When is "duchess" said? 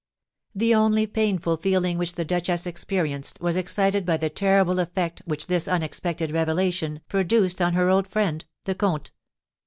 2.25-2.65